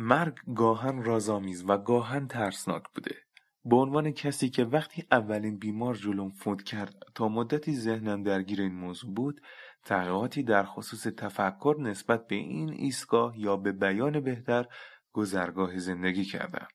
مرگ 0.00 0.34
گاهن 0.54 1.04
رازآمیز 1.04 1.64
و 1.68 1.78
گاهن 1.78 2.26
ترسناک 2.26 2.82
بوده. 2.94 3.16
به 3.64 3.76
عنوان 3.76 4.10
کسی 4.10 4.50
که 4.50 4.64
وقتی 4.64 5.04
اولین 5.10 5.58
بیمار 5.58 5.94
جلوم 5.94 6.30
فوت 6.30 6.62
کرد 6.62 6.94
تا 7.14 7.28
مدتی 7.28 7.76
ذهنم 7.76 8.22
درگیر 8.22 8.60
این 8.60 8.74
موضوع 8.74 9.14
بود 9.14 9.40
تحقیقاتی 9.84 10.42
در 10.42 10.64
خصوص 10.64 11.02
تفکر 11.02 11.76
نسبت 11.80 12.26
به 12.26 12.34
این 12.34 12.72
ایستگاه 12.72 13.38
یا 13.38 13.56
به 13.56 13.72
بیان 13.72 14.20
بهتر 14.20 14.66
گذرگاه 15.12 15.78
زندگی 15.78 16.24
کردم. 16.24 16.68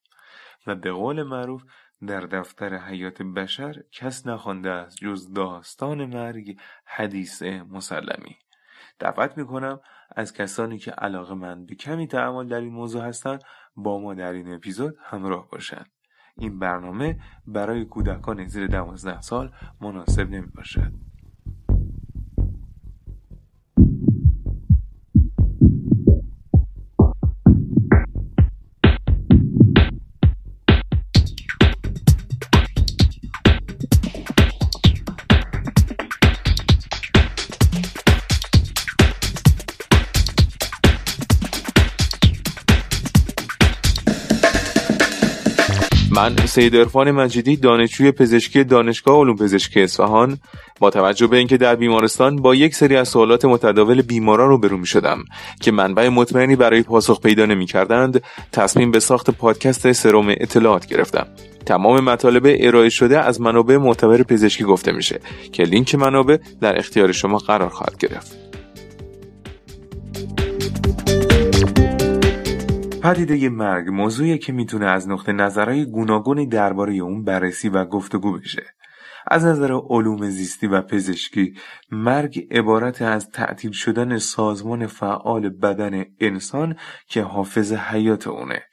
و 0.68 0.76
به 0.76 0.92
قول 0.92 1.24
معروف 1.24 1.64
در 2.08 2.22
دفتر 2.22 2.78
حیات 2.78 3.22
بشر 3.22 3.84
کس 3.92 4.28
نخوانده 4.28 4.72
است 4.72 4.98
جز 4.98 5.34
داستان 5.34 6.06
مرگ 6.06 6.58
حدیث 6.86 7.44
مسلمی. 7.44 8.38
دعوت 9.00 9.38
می‌کنم 9.38 9.80
از 10.16 10.34
کسانی 10.34 10.78
که 10.78 10.92
علاقه 10.92 11.34
من 11.34 11.66
به 11.66 11.76
کمی 11.76 12.08
تعمال 12.08 12.48
در 12.48 12.60
این 12.60 12.74
موضوع 12.74 13.04
هستند 13.04 13.44
با 13.76 14.00
ما 14.00 14.14
در 14.14 14.34
این 14.34 14.54
اپیزود 14.54 14.96
همراه 15.04 15.50
باشند 15.50 15.90
این 16.38 16.60
برنامه 16.60 17.20
برای 17.48 17.86
کودکان 17.86 18.46
زیر 18.48 18.68
دوازده 18.68 19.22
سال 19.22 19.52
مناسب 19.82 20.30
نمی 20.30 20.52
باشد. 20.56 20.92
من 46.16 46.36
سید 46.46 46.76
ارفان 46.76 47.12
مجیدی 47.12 47.56
دانشجوی 47.56 48.12
پزشکی 48.12 48.64
دانشگاه 48.64 49.20
علوم 49.20 49.36
پزشکی 49.36 49.82
اصفهان. 49.82 50.38
با 50.80 50.90
توجه 50.90 51.28
به 51.28 51.38
اینکه 51.38 51.58
در 51.58 51.76
بیمارستان 51.76 52.36
با 52.36 52.56
یک 52.56 52.76
سری 52.76 52.96
از 52.96 53.08
سوالات 53.08 53.46
متداول 53.46 54.02
بیماران 54.02 54.50
روبرو 54.50 54.78
می 54.78 54.86
شدم 54.86 55.24
که 55.62 55.72
منبع 55.72 56.10
مطمئنی 56.10 56.56
برای 56.56 56.82
پاسخ 56.82 57.22
پیدا 57.22 57.46
نمی 57.46 57.66
کردند 57.66 58.24
تصمیم 58.52 58.92
به 58.92 59.00
ساخت 59.00 59.30
پادکست 59.30 59.92
سروم 59.92 60.30
اطلاعات 60.30 60.86
گرفتم. 60.86 61.28
تمام 61.66 62.00
مطالب 62.00 62.56
ارائه 62.60 62.90
شده 62.90 63.20
از 63.20 63.42
منابع 63.42 63.78
معتبر 63.78 64.24
پزشکی 64.24 64.64
گفته 64.64 64.92
میشه 64.92 65.20
که 65.52 65.64
لینک 65.64 65.96
منابع 65.96 66.38
در 66.62 66.78
اختیار 66.78 67.12
شما 67.12 67.38
قرار 67.38 67.70
خواهد 67.70 67.98
گرفت. 67.98 68.46
پدیده 73.06 73.50
مرگ 73.50 73.90
موضوعی 73.90 74.38
که 74.38 74.54
می‌تونه 74.54 74.86
از 74.86 75.10
نقطه 75.10 75.32
نظرهای 75.32 75.86
گوناگونی 75.86 76.48
درباره 76.48 76.94
اون 76.94 77.24
بررسی 77.24 77.70
و 77.70 77.86
گفتگو 77.86 78.38
بشه. 78.38 78.64
از 79.28 79.46
نظر 79.46 79.72
علوم 79.90 80.30
زیستی 80.30 80.68
و 80.68 80.82
پزشکی 80.82 81.54
مرگ 81.92 82.48
عبارت 82.52 83.02
از 83.02 83.30
تعطیل 83.30 83.72
شدن 83.72 84.18
سازمان 84.18 84.88
فعال 84.88 85.50
بدن 85.50 86.06
انسان 86.20 86.76
که 87.08 87.22
حافظ 87.22 87.74
حیات 87.74 88.28
اونه 88.28 88.64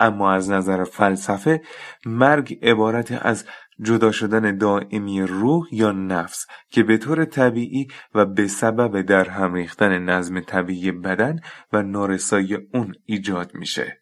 اما 0.00 0.32
از 0.32 0.50
نظر 0.50 0.84
فلسفه 0.84 1.62
مرگ 2.06 2.58
عبارت 2.62 3.18
از 3.22 3.44
جدا 3.82 4.12
شدن 4.12 4.56
دائمی 4.56 5.22
روح 5.22 5.66
یا 5.72 5.92
نفس 5.92 6.46
که 6.70 6.82
به 6.82 6.98
طور 6.98 7.24
طبیعی 7.24 7.88
و 8.14 8.26
به 8.26 8.46
سبب 8.46 9.00
در 9.00 9.28
هم 9.28 9.54
ریختن 9.54 9.98
نظم 9.98 10.40
طبیعی 10.40 10.92
بدن 10.92 11.40
و 11.72 11.82
نارسایی 11.82 12.54
اون 12.54 12.94
ایجاد 13.04 13.50
میشه. 13.54 14.00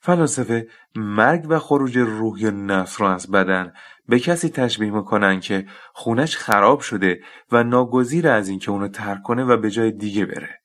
فلاسفه 0.00 0.66
مرگ 0.96 1.46
و 1.48 1.58
خروج 1.58 1.98
روح 1.98 2.40
یا 2.40 2.50
نفس 2.50 3.00
را 3.00 3.14
از 3.14 3.30
بدن 3.30 3.72
به 4.08 4.18
کسی 4.18 4.48
تشبیه 4.48 4.90
می‌کنن 4.90 5.40
که 5.40 5.66
خونش 5.92 6.36
خراب 6.36 6.80
شده 6.80 7.20
و 7.52 7.62
ناگزیر 7.62 8.28
از 8.28 8.48
اینکه 8.48 8.70
اونو 8.70 8.88
ترک 8.88 9.22
کنه 9.22 9.44
و 9.44 9.56
به 9.56 9.70
جای 9.70 9.92
دیگه 9.92 10.26
بره. 10.26 10.61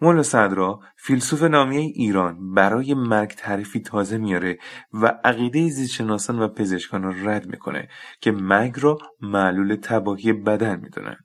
مولا 0.00 0.22
صدرا 0.22 0.80
فیلسوف 0.96 1.42
نامی 1.42 1.76
ایران 1.76 2.54
برای 2.54 2.94
مرگ 2.94 3.30
تعریفی 3.30 3.80
تازه 3.80 4.18
میاره 4.18 4.58
و 4.92 5.06
عقیده 5.24 5.68
زیستشناسان 5.68 6.38
و 6.38 6.48
پزشکان 6.48 7.02
را 7.02 7.10
رد 7.22 7.46
می‌کنه 7.46 7.88
که 8.20 8.32
مرگ 8.32 8.74
را 8.80 8.98
معلول 9.20 9.76
تباهی 9.82 10.32
بدن 10.32 10.80
می‌دونن. 10.80 11.16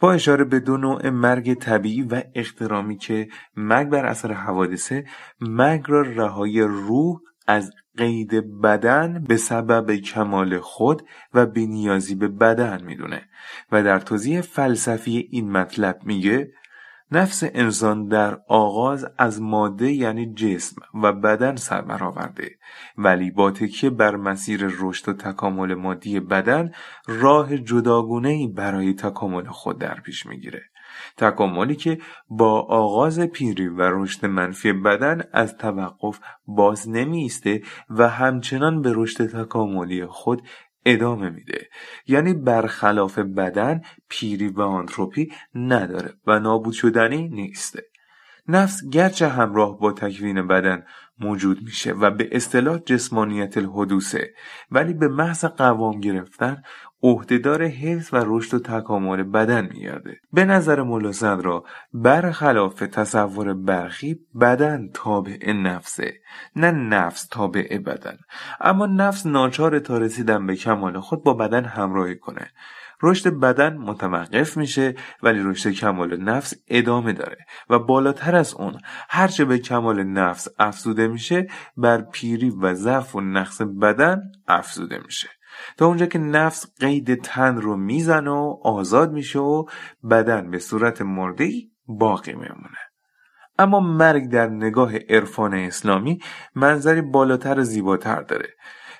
با 0.00 0.12
اشاره 0.12 0.44
به 0.44 0.60
دو 0.60 0.76
نوع 0.76 1.10
مرگ 1.10 1.54
طبیعی 1.54 2.02
و 2.02 2.22
احترامی 2.34 2.96
که 2.96 3.28
مرگ 3.56 3.88
بر 3.88 4.06
اثر 4.06 4.32
حوادثه 4.32 5.06
مرگ 5.40 5.84
را 5.88 6.02
رهایی 6.02 6.60
روح 6.60 7.20
از 7.46 7.72
قید 7.96 8.60
بدن 8.60 9.24
به 9.28 9.36
سبب 9.36 9.96
کمال 9.96 10.58
خود 10.58 11.02
و 11.34 11.46
نیازی 11.56 12.14
به 12.14 12.28
بدن 12.28 12.84
می‌دونه 12.84 13.28
و 13.72 13.82
در 13.82 13.98
توضیح 13.98 14.40
فلسفی 14.40 15.28
این 15.30 15.50
مطلب 15.50 15.98
میگه 16.04 16.52
نفس 17.12 17.42
انسان 17.54 18.08
در 18.08 18.40
آغاز 18.48 19.06
از 19.18 19.42
ماده 19.42 19.92
یعنی 19.92 20.34
جسم 20.34 20.82
و 21.02 21.12
بدن 21.12 21.56
سر 21.56 21.80
برآورده 21.80 22.50
ولی 22.98 23.30
با 23.30 23.50
تکیه 23.50 23.90
بر 23.90 24.16
مسیر 24.16 24.66
رشد 24.80 25.08
و 25.08 25.12
تکامل 25.12 25.74
مادی 25.74 26.20
بدن 26.20 26.72
راه 27.06 27.58
جداگونه 27.58 28.48
برای 28.48 28.94
تکامل 28.94 29.44
خود 29.44 29.78
در 29.78 30.00
پیش 30.00 30.26
می‌گیره. 30.26 30.62
تکاملی 31.16 31.76
که 31.76 31.98
با 32.28 32.60
آغاز 32.60 33.20
پیری 33.20 33.68
و 33.68 33.82
رشد 33.82 34.26
منفی 34.26 34.72
بدن 34.72 35.22
از 35.32 35.56
توقف 35.56 36.20
باز 36.46 36.88
نمیسته 36.88 37.62
و 37.90 38.08
همچنان 38.08 38.82
به 38.82 38.92
رشد 38.94 39.42
تکاملی 39.42 40.06
خود 40.06 40.42
ادامه 40.88 41.30
میده. 41.30 41.68
یعنی 42.06 42.34
برخلاف 42.34 43.18
بدن 43.18 43.82
پیری 44.08 44.48
و 44.48 44.60
آنتروپی 44.60 45.32
نداره 45.54 46.14
و 46.26 46.38
نابود 46.38 46.74
شدنی 46.74 47.28
نیسته. 47.28 47.82
نفس 48.48 48.88
گرچه 48.92 49.28
همراه 49.28 49.78
با 49.78 49.92
تکوین 49.92 50.46
بدن 50.46 50.82
موجود 51.18 51.62
میشه 51.62 51.92
و 51.92 52.10
به 52.10 52.28
اصطلاح 52.32 52.78
جسمانیت 52.78 53.56
الحدوثه 53.56 54.34
ولی 54.70 54.94
به 54.94 55.08
محض 55.08 55.44
قوام 55.44 56.00
گرفتن 56.00 56.62
عهدهدار 57.02 57.62
حفظ 57.62 58.14
و 58.14 58.24
رشد 58.26 58.54
و 58.54 58.58
تکامل 58.58 59.22
بدن 59.22 59.68
میگرده 59.72 60.20
به 60.32 60.44
نظر 60.44 60.82
ملا 60.82 61.34
را 61.34 61.64
برخلاف 61.92 62.74
تصور 62.74 63.54
برخی 63.54 64.20
بدن 64.40 64.88
تابع 64.94 65.52
نفسه 65.52 66.14
نه 66.56 66.70
نفس 66.70 67.26
تابع 67.26 67.78
بدن. 67.78 68.18
اما 68.60 68.86
نفس 68.86 69.26
ناچار 69.26 69.78
تا 69.78 69.98
رسیدن 69.98 70.46
به 70.46 70.56
کمال 70.56 71.00
خود 71.00 71.22
با 71.22 71.34
بدن 71.34 71.64
همراهی 71.64 72.16
کنه. 72.16 72.50
رشد 73.02 73.30
بدن 73.30 73.76
متوقف 73.76 74.56
میشه 74.56 74.94
ولی 75.22 75.42
رشد 75.42 75.70
کمال 75.70 76.22
نفس 76.22 76.54
ادامه 76.68 77.12
داره 77.12 77.46
و 77.70 77.78
بالاتر 77.78 78.36
از 78.36 78.54
اون 78.54 78.78
هرچه 79.08 79.44
به 79.44 79.58
کمال 79.58 80.02
نفس 80.02 80.48
افزوده 80.58 81.08
میشه 81.08 81.46
بر 81.76 82.00
پیری 82.00 82.50
و 82.50 82.74
ضعف 82.74 83.14
و 83.14 83.20
نقص 83.20 83.60
بدن 83.62 84.22
افزوده 84.48 84.98
میشه. 85.04 85.28
تا 85.76 85.86
اونجا 85.86 86.06
که 86.06 86.18
نفس 86.18 86.66
قید 86.80 87.22
تن 87.22 87.56
رو 87.56 87.76
می‌زنه 87.76 88.30
و 88.30 88.58
آزاد 88.62 89.12
میشه 89.12 89.38
و 89.38 89.64
بدن 90.10 90.50
به 90.50 90.58
صورت 90.58 91.02
مردهی 91.02 91.70
باقی 91.86 92.32
میمونه. 92.32 92.78
اما 93.58 93.80
مرگ 93.80 94.30
در 94.30 94.48
نگاه 94.48 94.96
عرفان 94.96 95.54
اسلامی 95.54 96.18
منظری 96.54 97.02
بالاتر 97.02 97.58
و 97.58 97.62
زیباتر 97.62 98.22
داره. 98.22 98.48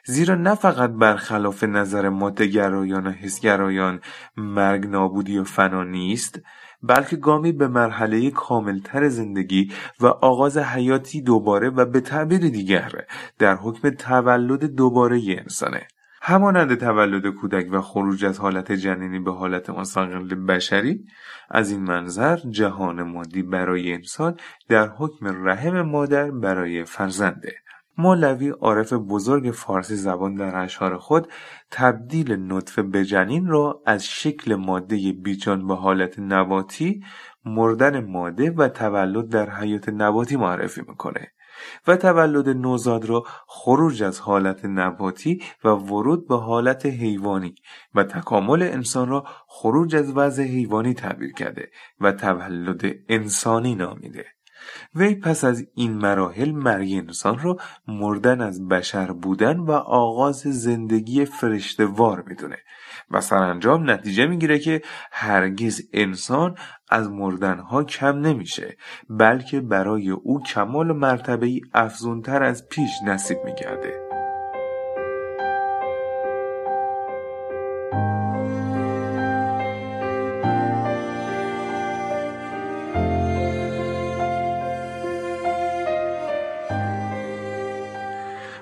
زیرا 0.05 0.35
نه 0.35 0.55
فقط 0.55 0.91
برخلاف 0.91 1.65
نظر 1.65 2.09
مادهگرایان 2.09 3.07
و 3.07 3.11
حسگرایان 3.11 4.01
مرگ 4.37 4.87
نابودی 4.87 5.39
و 5.39 5.45
فنا 5.45 5.85
نیست 5.85 6.41
بلکه 6.83 7.17
گامی 7.17 7.53
به 7.53 7.69
مرحله 7.69 8.31
کاملتر 8.31 9.09
زندگی 9.09 9.73
و 10.01 10.07
آغاز 10.07 10.59
حیاتی 10.59 11.23
دوباره 11.23 11.71
و 11.71 11.85
به 11.85 12.01
تعبیر 12.01 12.41
دیگر 12.41 12.93
در 13.39 13.55
حکم 13.55 13.91
تولد 13.91 14.65
دوباره 14.65 15.21
انسانه. 15.29 15.87
همانند 16.23 16.75
تولد 16.75 17.27
کودک 17.27 17.67
و 17.71 17.81
خروج 17.81 18.25
از 18.25 18.39
حالت 18.39 18.73
جنینی 18.73 19.19
به 19.19 19.33
حالت 19.33 19.71
مستقل 19.71 20.35
بشری 20.35 21.05
از 21.51 21.71
این 21.71 21.81
منظر 21.81 22.37
جهان 22.37 23.03
مادی 23.03 23.43
برای 23.43 23.93
انسان 23.93 24.37
در 24.69 24.89
حکم 24.89 25.49
رحم 25.49 25.83
مادر 25.83 26.31
برای 26.31 26.85
فرزنده 26.85 27.53
مولوی 27.99 28.49
عارف 28.49 28.93
بزرگ 28.93 29.51
فارسی 29.51 29.97
زبان 29.97 30.35
در 30.35 30.57
اشعار 30.57 30.97
خود 30.97 31.29
تبدیل 31.71 32.53
نطفه 32.53 32.83
به 32.83 33.05
جنین 33.05 33.47
را 33.47 33.83
از 33.87 34.05
شکل 34.05 34.55
ماده 34.55 35.13
بیجان 35.13 35.67
به 35.67 35.75
حالت 35.75 36.19
نباتی 36.19 37.05
مردن 37.45 38.05
ماده 38.05 38.51
و 38.51 38.69
تولد 38.69 39.29
در 39.29 39.51
حیات 39.51 39.89
نباتی 39.89 40.37
معرفی 40.37 40.81
می‌کنه. 40.81 41.33
و 41.87 41.97
تولد 41.97 42.49
نوزاد 42.49 43.05
را 43.05 43.23
خروج 43.47 44.03
از 44.03 44.21
حالت 44.21 44.65
نباتی 44.65 45.43
و 45.65 45.69
ورود 45.69 46.29
به 46.29 46.37
حالت 46.37 46.87
حیوانی 46.87 47.55
و 47.95 48.05
تکامل 48.05 48.63
انسان 48.63 49.09
را 49.09 49.25
خروج 49.49 49.97
از 49.97 50.17
وضع 50.17 50.43
حیوانی 50.43 50.95
تعبیر 50.95 51.33
کرده 51.33 51.71
و 52.01 52.13
تولد 52.13 52.83
انسانی 53.09 53.75
نامیده. 53.75 54.38
وی 54.95 55.15
پس 55.15 55.45
از 55.45 55.67
این 55.75 55.93
مراحل 55.93 56.51
مرگ 56.51 56.89
انسان 56.93 57.39
رو 57.39 57.61
مردن 57.89 58.41
از 58.41 58.69
بشر 58.69 59.13
بودن 59.13 59.57
و 59.57 59.71
آغاز 59.73 60.37
زندگی 60.37 61.25
فرشتوار 61.25 62.25
می‌دونه 62.27 62.57
و 63.11 63.21
سرانجام 63.21 63.91
نتیجه 63.91 64.27
می‌گیره 64.27 64.59
که 64.59 64.83
هرگز 65.13 65.83
انسان 65.93 66.55
از 66.89 67.11
مردنها 67.11 67.85
کم 67.85 68.19
نمیشه 68.19 68.77
بلکه 69.11 69.61
برای 69.61 70.11
او 70.11 70.43
کمال 70.43 70.93
مرتبه 70.93 71.47
ای 71.47 71.61
افزونتر 71.75 72.43
از 72.43 72.69
پیش 72.69 72.91
نصیب 73.07 73.39
میگرده. 73.45 74.08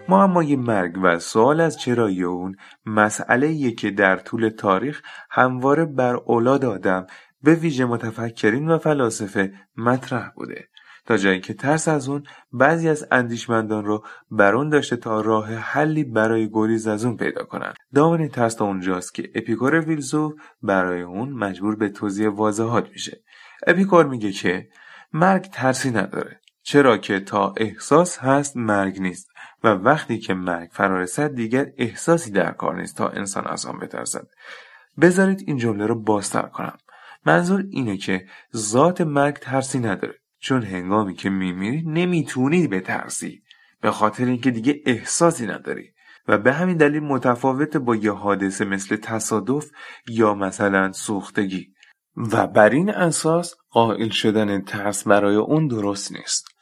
معمای 0.09 0.57
مرگ 0.57 0.99
و 1.03 1.19
سوال 1.19 1.61
از 1.61 1.79
چرایی 1.79 2.23
اون 2.23 2.57
مسئله 2.87 3.71
که 3.71 3.91
در 3.91 4.17
طول 4.17 4.49
تاریخ 4.49 5.03
همواره 5.31 5.85
بر 5.85 6.15
اولاد 6.15 6.65
آدم 6.65 7.07
به 7.43 7.55
ویژه 7.55 7.85
متفکرین 7.85 8.69
و 8.69 8.79
فلاسفه 8.79 9.53
مطرح 9.77 10.31
بوده. 10.31 10.69
تا 11.07 11.17
جایی 11.17 11.41
که 11.41 11.55
ترس 11.55 11.89
از 11.89 12.09
اون 12.09 12.23
بعضی 12.53 12.89
از 12.89 13.07
اندیشمندان 13.11 13.85
رو 13.85 14.05
بر 14.31 14.55
اون 14.55 14.69
داشته 14.69 14.97
تا 14.97 15.21
راه 15.21 15.55
حلی 15.55 16.05
برای 16.05 16.51
گریز 16.53 16.87
از 16.87 17.05
اون 17.05 17.17
پیدا 17.17 17.45
کنن. 17.45 17.75
دامن 17.95 18.29
ترس 18.29 18.55
تا 18.55 18.65
اونجاست 18.65 19.15
که 19.15 19.31
اپیکور 19.35 19.81
فیلسوف 19.81 20.33
برای 20.63 21.03
اون 21.03 21.29
مجبور 21.31 21.77
به 21.77 21.89
توضیح 21.89 22.29
واضحات 22.29 22.89
میشه. 22.91 23.23
اپیکور 23.67 24.07
میگه 24.07 24.33
که 24.33 24.69
مرگ 25.13 25.43
ترسی 25.43 25.91
نداره 25.91 26.41
چرا 26.63 26.99
که 26.99 27.21
تا 27.21 27.55
احساس 27.57 28.19
هست 28.19 28.57
مرگ 28.57 29.01
نیست. 29.01 29.31
و 29.65 29.69
وقتی 29.69 30.19
که 30.19 30.35
مرگ 30.35 30.69
فرارسد 30.73 31.35
دیگر 31.35 31.67
احساسی 31.79 32.31
در 32.31 32.53
کار 32.53 32.77
نیست 32.81 32.97
تا 32.97 33.09
انسان 33.09 33.47
از 33.47 33.67
آن 33.67 33.79
بترسد. 33.79 34.27
بذارید 35.01 35.45
این 35.47 35.57
جمله 35.57 35.87
رو 35.87 36.03
بازتر 36.03 36.43
کنم. 36.43 36.79
منظور 37.27 37.65
اینه 37.71 37.97
که 37.97 38.27
ذات 38.57 39.01
مرگ 39.01 39.35
ترسی 39.35 39.79
نداره. 39.79 40.15
چون 40.39 40.63
هنگامی 40.63 41.15
که 41.15 41.31
میمیری 41.31 41.83
نمی‌تونی 41.87 42.69
بترسی. 42.69 43.43
به 43.81 43.91
خاطر 43.91 44.25
اینکه 44.25 44.51
دیگه 44.51 44.83
احساسی 44.87 45.47
نداری. 45.47 45.93
و 46.29 46.39
به 46.39 46.53
همین 46.53 46.77
دلیل 46.77 47.03
متفاوت 47.03 47.77
با 47.77 47.97
یه 47.97 48.13
حادثه 48.13 48.65
مثل 48.65 48.97
تصادف 48.97 49.67
یا 50.09 50.35
مثلا 50.35 50.93
سوختگی. 50.93 51.75
و 52.17 52.47
بر 52.47 52.71
این 52.71 52.91
اساس 52.91 53.55
قائل 53.71 54.09
شدن 54.09 54.61
ترس 54.61 55.09
برای 55.09 55.37
اون 55.37 55.67
درست 55.69 56.13
نیست. 56.13 56.56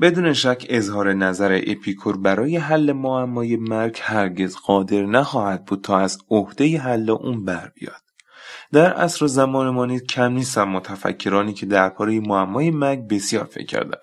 بدون 0.00 0.32
شک 0.32 0.66
اظهار 0.68 1.12
نظر 1.12 1.60
اپیکور 1.66 2.16
برای 2.16 2.56
حل 2.56 2.92
معمای 2.92 3.56
مرگ 3.56 3.98
هرگز 4.02 4.56
قادر 4.56 5.02
نخواهد 5.02 5.64
بود 5.64 5.80
تا 5.80 5.98
از 5.98 6.18
عهده 6.30 6.78
حل 6.78 7.10
اون 7.10 7.44
بر 7.44 7.72
بیاد. 7.74 8.02
در 8.72 8.92
عصر 8.92 9.24
و 9.24 9.28
زمان 9.28 9.70
ما 9.70 9.86
نیز 9.86 10.02
کم 10.02 10.32
نیستن 10.32 10.64
متفکرانی 10.64 11.52
که 11.52 11.66
درباره 11.66 12.20
معمای 12.20 12.70
مرگ 12.70 13.08
بسیار 13.08 13.44
فکر 13.44 13.66
کردند 13.66 14.00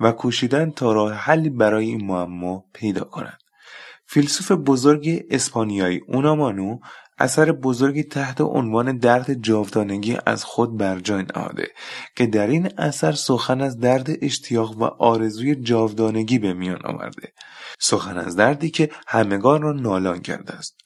و 0.00 0.12
کوشیدن 0.12 0.70
تا 0.70 0.92
راه 0.92 1.12
حلی 1.12 1.50
برای 1.50 1.86
این 1.86 2.06
معما 2.06 2.64
پیدا 2.72 3.04
کنند. 3.04 3.38
فیلسوف 4.06 4.52
بزرگ 4.52 5.26
اسپانیایی 5.30 6.00
اونامانو 6.08 6.78
اثر 7.18 7.52
بزرگی 7.52 8.02
تحت 8.02 8.40
عنوان 8.40 8.98
درد 8.98 9.42
جاودانگی 9.42 10.18
از 10.26 10.44
خود 10.44 10.76
بر 10.76 10.98
جای 10.98 11.24
نهاده 11.36 11.68
که 12.16 12.26
در 12.26 12.46
این 12.46 12.70
اثر 12.78 13.12
سخن 13.12 13.60
از 13.60 13.78
درد 13.80 14.08
اشتیاق 14.22 14.78
و 14.78 14.84
آرزوی 14.84 15.54
جاودانگی 15.54 16.38
به 16.38 16.54
میان 16.54 16.86
آورده. 16.86 17.32
سخن 17.78 18.18
از 18.18 18.36
دردی 18.36 18.70
که 18.70 18.90
همگان 19.06 19.62
را 19.62 19.72
نالان 19.72 20.18
کرده 20.20 20.52
است. 20.52 20.85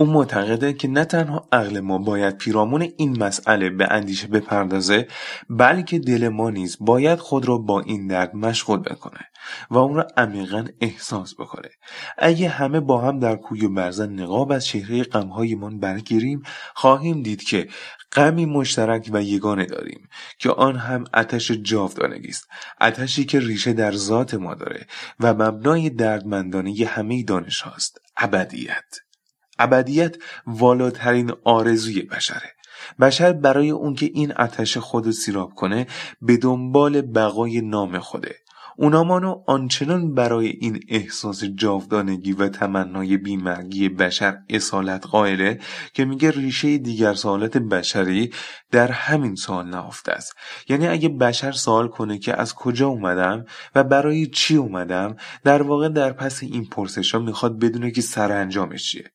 او 0.00 0.06
معتقده 0.06 0.72
که 0.72 0.88
نه 0.88 1.04
تنها 1.04 1.48
عقل 1.52 1.80
ما 1.80 1.98
باید 1.98 2.38
پیرامون 2.38 2.88
این 2.96 3.22
مسئله 3.22 3.70
به 3.70 3.86
اندیشه 3.90 4.26
بپردازه 4.26 5.08
بلکه 5.50 5.98
دل 5.98 6.28
ما 6.28 6.50
نیز 6.50 6.76
باید 6.80 7.18
خود 7.18 7.48
را 7.48 7.58
با 7.58 7.80
این 7.80 8.06
درد 8.06 8.36
مشغول 8.36 8.78
بکنه 8.78 9.20
و 9.70 9.78
اون 9.78 9.94
را 9.94 10.06
عمیقا 10.16 10.64
احساس 10.80 11.34
بکنه. 11.34 11.68
اگه 12.18 12.48
همه 12.48 12.80
با 12.80 13.00
هم 13.00 13.18
در 13.18 13.36
کوی 13.36 13.66
و 13.66 13.68
برزن 13.68 14.12
نقاب 14.12 14.52
از 14.52 14.66
چهره 14.66 15.02
غمهایمان 15.02 15.80
برگیریم 15.80 16.42
خواهیم 16.74 17.22
دید 17.22 17.42
که 17.42 17.68
غمی 18.12 18.46
مشترک 18.46 19.10
و 19.12 19.22
یگانه 19.22 19.64
داریم 19.64 20.08
که 20.38 20.50
آن 20.50 20.76
هم 20.76 21.04
آتش 21.14 21.50
جاودانگی 21.50 22.28
است 22.28 22.48
آتشی 22.80 23.24
که 23.24 23.40
ریشه 23.40 23.72
در 23.72 23.92
ذات 23.92 24.34
ما 24.34 24.54
داره 24.54 24.86
و 25.20 25.34
مبنای 25.34 25.90
دردمندانه 25.90 26.74
همه 26.86 27.22
دانش 27.22 27.60
هاست 27.60 28.00
ابدیت. 28.16 29.09
ابدیت 29.60 30.16
والاترین 30.46 31.32
آرزوی 31.44 32.02
بشره. 32.02 32.54
بشر 33.00 33.32
برای 33.32 33.70
اون 33.70 33.94
که 33.94 34.10
این 34.14 34.32
آتش 34.32 34.76
خود 34.76 35.10
سیراب 35.10 35.54
کنه 35.54 35.86
به 36.22 36.36
دنبال 36.36 37.00
بقای 37.00 37.60
نام 37.60 37.98
خوده. 37.98 38.36
اونامانو 38.76 39.42
آنچنان 39.46 40.14
برای 40.14 40.46
این 40.46 40.80
احساس 40.88 41.44
جاودانگی 41.44 42.32
و 42.32 42.48
تمنای 42.48 43.16
بیمرگی 43.16 43.88
بشر 43.88 44.38
اصالت 44.48 45.06
قائله 45.06 45.60
که 45.94 46.04
میگه 46.04 46.30
ریشه 46.30 46.78
دیگر 46.78 47.14
سوالات 47.14 47.56
بشری 47.56 48.32
در 48.70 48.90
همین 48.90 49.34
سوال 49.34 49.68
نهفته 49.68 50.12
است. 50.12 50.36
یعنی 50.68 50.88
اگه 50.88 51.08
بشر 51.08 51.52
سوال 51.52 51.88
کنه 51.88 52.18
که 52.18 52.40
از 52.40 52.54
کجا 52.54 52.88
اومدم 52.88 53.44
و 53.74 53.84
برای 53.84 54.26
چی 54.26 54.56
اومدم 54.56 55.16
در 55.44 55.62
واقع 55.62 55.88
در 55.88 56.12
پس 56.12 56.42
این 56.42 56.64
پرسش 56.64 57.14
ها 57.14 57.20
می‌خواد 57.20 57.58
بدونه 57.58 57.90
که 57.90 58.00
سرانجامش 58.00 58.90
چیه. 58.90 59.10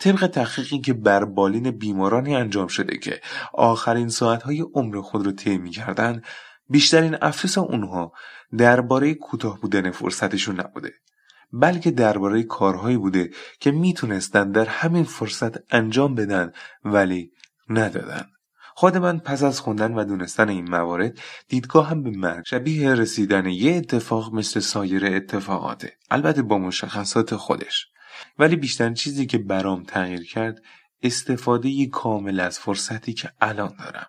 طبق 0.00 0.26
تحقیقی 0.26 0.78
که 0.78 0.92
بر 0.92 1.24
بالین 1.24 1.70
بیمارانی 1.70 2.36
انجام 2.36 2.66
شده 2.66 2.98
که 2.98 3.20
آخرین 3.54 4.08
ساعتهای 4.08 4.64
عمر 4.74 5.00
خود 5.00 5.26
رو 5.26 5.32
طی 5.32 5.58
می‌کردن 5.58 6.22
بیشترین 6.68 7.16
افسوس 7.22 7.58
اونها 7.58 8.12
درباره 8.58 9.14
کوتاه 9.14 9.60
بودن 9.60 9.90
فرصتشون 9.90 10.60
نبوده 10.60 10.92
بلکه 11.52 11.90
درباره 11.90 12.42
کارهایی 12.42 12.96
بوده 12.96 13.30
که 13.60 13.70
می‌تونستن 13.70 14.50
در 14.50 14.64
همین 14.64 15.04
فرصت 15.04 15.74
انجام 15.74 16.14
بدن 16.14 16.52
ولی 16.84 17.32
ندادن. 17.68 18.26
خود 18.74 18.96
من 18.96 19.18
پس 19.18 19.42
از 19.42 19.60
خوندن 19.60 19.94
و 19.94 20.04
دونستن 20.04 20.48
این 20.48 20.70
موارد 20.70 21.18
دیدگاه 21.48 21.88
هم 21.88 22.02
به 22.02 22.10
مرگ 22.10 22.44
شبیه 22.46 22.94
رسیدن 22.94 23.46
یه 23.46 23.76
اتفاق 23.76 24.34
مثل 24.34 24.60
سایر 24.60 25.06
اتفاقاته. 25.06 25.92
البته 26.10 26.42
با 26.42 26.58
مشخصات 26.58 27.36
خودش. 27.36 27.86
ولی 28.38 28.56
بیشتر 28.56 28.92
چیزی 28.92 29.26
که 29.26 29.38
برام 29.38 29.82
تغییر 29.82 30.24
کرد 30.24 30.62
استفاده 31.02 31.86
کامل 31.86 32.40
از 32.40 32.58
فرصتی 32.58 33.12
که 33.12 33.30
الان 33.40 33.76
دارم. 33.78 34.06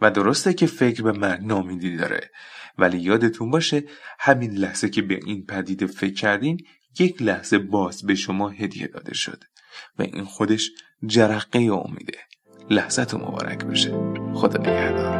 و 0.00 0.10
درسته 0.10 0.54
که 0.54 0.66
فکر 0.66 1.02
به 1.02 1.12
مرگ 1.12 1.40
نامیدی 1.42 1.96
داره 1.96 2.30
ولی 2.78 2.98
یادتون 2.98 3.50
باشه 3.50 3.84
همین 4.18 4.50
لحظه 4.50 4.88
که 4.88 5.02
به 5.02 5.20
این 5.26 5.46
پدیده 5.46 5.86
فکر 5.86 6.14
کردین 6.14 6.66
یک 6.98 7.22
لحظه 7.22 7.58
باز 7.58 8.02
به 8.06 8.14
شما 8.14 8.48
هدیه 8.48 8.86
داده 8.86 9.14
شد. 9.14 9.44
و 9.98 10.02
این 10.02 10.24
خودش 10.24 10.70
جرقه 11.06 11.58
امیده. 11.58 12.18
لحظت 12.70 13.14
مبارک 13.14 13.64
بشه 13.64 13.92
خدا 14.34 14.60
نگهدار. 14.60 15.15